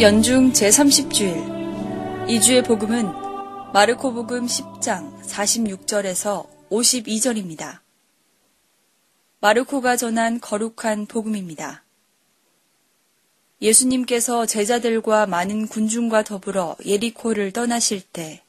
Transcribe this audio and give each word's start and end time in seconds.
연중 0.00 0.50
제30주일 0.50 2.26
2주의 2.26 2.66
복음은 2.66 3.06
마르코 3.72 4.12
복음 4.12 4.44
10장 4.44 5.22
46절에서 5.22 6.48
52절입니다. 6.68 7.78
마르코가 9.38 9.96
전한 9.96 10.40
거룩한 10.40 11.06
복음입니다. 11.06 11.84
예수님께서 13.62 14.46
제자들과 14.46 15.26
많은 15.26 15.68
군중과 15.68 16.24
더불어 16.24 16.74
예리코를 16.84 17.52
떠나실 17.52 18.00
때 18.00 18.42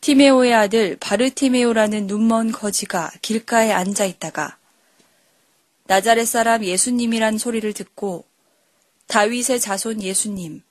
티메오의 0.00 0.52
아들 0.52 0.96
바르티메오라는 0.98 2.08
눈먼 2.08 2.50
거지가 2.50 3.12
길가에 3.22 3.70
앉아 3.70 4.04
있다가 4.04 4.58
나자렛 5.86 6.26
사람 6.26 6.64
예수님이란 6.64 7.38
소리를 7.38 7.72
듣고 7.72 8.27
다윗의 9.08 9.60
자손 9.60 10.02
예수님, 10.02 10.62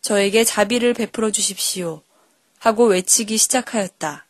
저에게 0.00 0.42
자비를 0.44 0.94
베풀어 0.94 1.30
주십시오. 1.30 2.02
하고 2.58 2.86
외치기 2.86 3.36
시작하였다. 3.36 4.26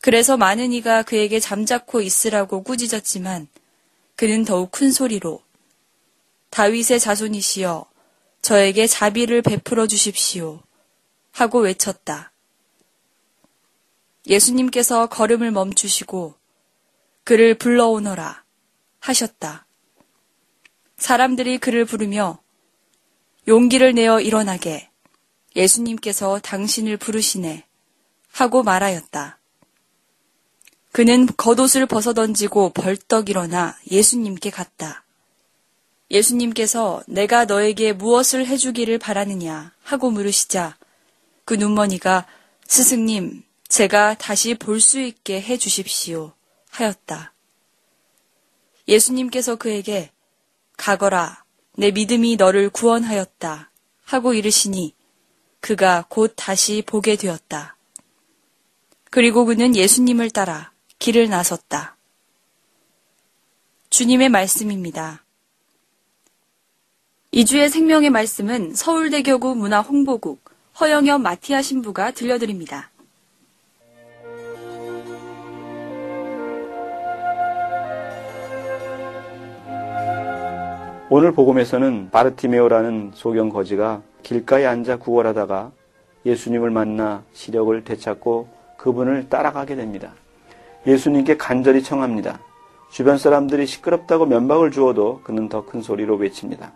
그래서 0.00 0.36
많은 0.36 0.72
이가 0.72 1.02
그에게 1.02 1.40
잠자코 1.40 2.00
있으라고 2.00 2.62
꾸짖었지만 2.62 3.48
그는 4.14 4.44
더욱 4.44 4.70
큰 4.70 4.92
소리로 4.92 5.42
다윗의 6.50 7.00
자손이시여 7.00 7.86
저에게 8.42 8.86
자비를 8.86 9.42
베풀어 9.42 9.88
주십시오. 9.88 10.60
하고 11.32 11.60
외쳤다. 11.60 12.32
예수님께서 14.26 15.06
걸음을 15.08 15.50
멈추시고 15.50 16.34
그를 17.24 17.54
불러오너라 17.56 18.44
하셨다. 19.00 19.66
사람들이 21.02 21.58
그를 21.58 21.84
부르며 21.84 22.38
용기를 23.48 23.92
내어 23.92 24.20
일어나게 24.20 24.88
예수님께서 25.56 26.38
당신을 26.38 26.96
부르시네 26.96 27.64
하고 28.30 28.62
말하였다. 28.62 29.36
그는 30.92 31.26
겉옷을 31.36 31.86
벗어던지고 31.86 32.70
벌떡 32.70 33.30
일어나 33.30 33.76
예수님께 33.90 34.50
갔다. 34.50 35.02
예수님께서 36.08 37.02
내가 37.08 37.46
너에게 37.46 37.92
무엇을 37.92 38.46
해주기를 38.46 38.98
바라느냐 38.98 39.72
하고 39.82 40.10
물으시자 40.10 40.76
그 41.44 41.54
눈머니가 41.54 42.26
스승님, 42.68 43.42
제가 43.66 44.14
다시 44.14 44.54
볼 44.54 44.80
수 44.80 45.00
있게 45.00 45.42
해 45.42 45.56
주십시오 45.56 46.32
하였다. 46.70 47.32
예수님께서 48.86 49.56
그에게 49.56 50.12
가거라. 50.82 51.44
내 51.76 51.92
믿음이 51.92 52.34
너를 52.34 52.68
구원하였다. 52.68 53.70
하고 54.02 54.34
이르시니 54.34 54.96
그가 55.60 56.04
곧 56.08 56.32
다시 56.34 56.82
보게 56.84 57.14
되었다. 57.14 57.76
그리고 59.08 59.44
그는 59.44 59.76
예수님을 59.76 60.30
따라 60.30 60.72
길을 60.98 61.28
나섰다. 61.28 61.96
주님의 63.90 64.28
말씀입니다. 64.28 65.24
이주의 67.30 67.70
생명의 67.70 68.10
말씀은 68.10 68.74
서울대교구 68.74 69.54
문화홍보국 69.54 70.42
허영엽 70.80 71.20
마티아 71.20 71.62
신부가 71.62 72.10
들려드립니다. 72.10 72.90
오늘 81.14 81.32
복음에서는 81.32 82.08
바르티메오라는 82.10 83.10
소경 83.12 83.50
거지가 83.50 84.00
길가에 84.22 84.64
앉아 84.64 84.96
구걸하다가 84.96 85.70
예수님을 86.24 86.70
만나 86.70 87.22
시력을 87.34 87.84
되찾고 87.84 88.48
그분을 88.78 89.28
따라가게 89.28 89.76
됩니다. 89.76 90.14
예수님께 90.86 91.36
간절히 91.36 91.82
청합니다. 91.82 92.40
주변 92.90 93.18
사람들이 93.18 93.66
시끄럽다고 93.66 94.24
면박을 94.24 94.70
주어도 94.70 95.20
그는 95.22 95.50
더 95.50 95.66
큰 95.66 95.82
소리로 95.82 96.16
외칩니다. 96.16 96.72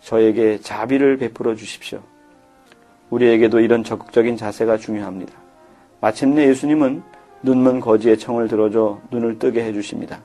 저에게 0.00 0.58
자비를 0.58 1.18
베풀어 1.18 1.54
주십시오. 1.54 2.00
우리에게도 3.10 3.60
이런 3.60 3.84
적극적인 3.84 4.36
자세가 4.36 4.78
중요합니다. 4.78 5.32
마침내 6.00 6.48
예수님은 6.48 7.04
눈먼 7.44 7.78
거지의 7.78 8.18
청을 8.18 8.48
들어줘 8.48 8.98
눈을 9.12 9.38
뜨게 9.38 9.62
해주십니다. 9.62 10.22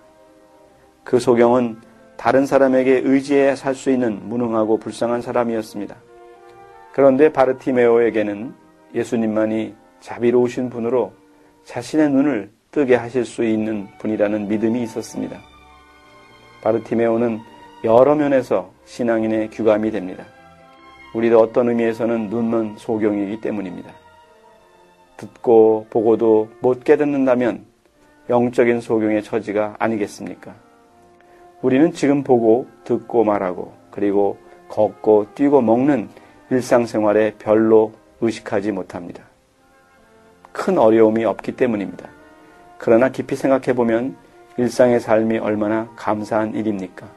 그 1.04 1.20
소경은 1.20 1.91
다른 2.22 2.46
사람에게 2.46 3.02
의지해 3.04 3.56
살 3.56 3.74
수 3.74 3.90
있는 3.90 4.30
무능하고 4.30 4.78
불쌍한 4.78 5.24
사람이었습니다. 5.24 5.96
그런데 6.94 7.34
바르티메오에게는 7.34 8.54
예수님만이 8.94 9.74
자비로우신 10.02 10.70
분으로 10.70 11.14
자신의 11.64 12.12
눈을 12.12 12.52
뜨게 12.70 12.94
하실 12.94 13.26
수 13.26 13.44
있는 13.44 13.88
분이라는 13.98 14.48
믿음이 14.48 14.84
있었습니다. 14.84 15.40
바르티메오는 16.62 17.40
여러 17.86 18.14
면에서 18.14 18.72
신앙인의 18.86 19.50
규감이 19.50 19.90
됩니다. 19.90 20.24
우리도 21.16 21.40
어떤 21.40 21.70
의미에서는 21.70 22.30
눈먼 22.30 22.76
소경이기 22.78 23.42
때문입니다. 23.42 23.92
듣고 25.18 25.88
보고도 25.90 26.50
못 26.60 26.84
깨닫는다면 26.84 27.66
영적인 28.30 28.80
소경의 28.80 29.24
처지가 29.24 29.78
아니겠습니까? 29.80 30.54
우리는 31.62 31.92
지금 31.94 32.24
보고 32.24 32.68
듣고 32.84 33.24
말하고 33.24 33.72
그리고 33.92 34.38
걷고 34.68 35.28
뛰고 35.36 35.62
먹는 35.62 36.10
일상생활에 36.50 37.36
별로 37.38 37.92
의식하지 38.20 38.72
못합니다. 38.72 39.24
큰 40.52 40.78
어려움이 40.78 41.24
없기 41.26 41.54
때문입니다. 41.54 42.10
그러나 42.78 43.10
깊이 43.10 43.36
생각해 43.36 43.74
보면 43.74 44.16
일상의 44.58 45.00
삶이 45.00 45.38
얼마나 45.38 45.88
감사한 45.96 46.56
일입니까? 46.56 47.08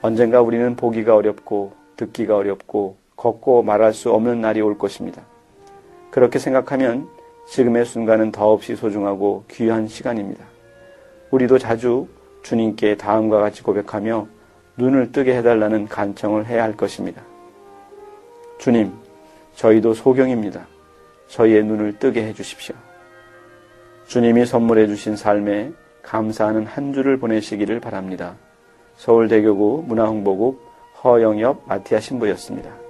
언젠가 0.00 0.40
우리는 0.40 0.76
보기가 0.76 1.16
어렵고 1.16 1.72
듣기가 1.96 2.36
어렵고 2.36 2.96
걷고 3.16 3.64
말할 3.64 3.92
수 3.92 4.12
없는 4.12 4.40
날이 4.40 4.60
올 4.60 4.78
것입니다. 4.78 5.22
그렇게 6.10 6.38
생각하면 6.38 7.08
지금의 7.48 7.84
순간은 7.84 8.30
더없이 8.30 8.76
소중하고 8.76 9.44
귀한 9.50 9.88
시간입니다. 9.88 10.44
우리도 11.30 11.58
자주 11.58 12.06
주님께 12.42 12.96
다음과 12.96 13.40
같이 13.40 13.62
고백하며 13.62 14.26
눈을 14.76 15.12
뜨게 15.12 15.36
해달라는 15.36 15.88
간청을 15.88 16.46
해야 16.46 16.62
할 16.62 16.76
것입니다. 16.76 17.22
주님, 18.58 18.92
저희도 19.54 19.94
소경입니다. 19.94 20.66
저희의 21.28 21.64
눈을 21.64 21.98
뜨게 21.98 22.24
해주십시오. 22.26 22.74
주님이 24.06 24.46
선물해 24.46 24.86
주신 24.86 25.16
삶에 25.16 25.72
감사하는 26.02 26.64
한 26.64 26.92
주를 26.92 27.18
보내시기를 27.18 27.80
바랍니다. 27.80 28.36
서울대교구 28.96 29.84
문화홍보국 29.86 30.66
허영엽 31.04 31.62
마티아 31.66 32.00
신부였습니다. 32.00 32.87